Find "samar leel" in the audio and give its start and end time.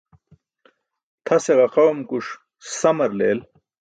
2.77-3.39